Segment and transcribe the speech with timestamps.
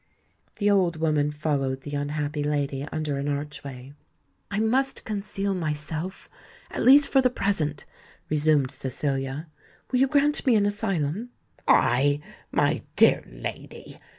[0.55, 3.93] The old woman followed the unhappy lady under an archway.
[4.49, 7.85] "I must conceal myself—at least for the present,"
[8.27, 9.47] resumed Cecilia.
[9.91, 11.29] "Will you grant me an asylum?"
[11.67, 12.19] "I!
[12.51, 13.99] my dear lady!"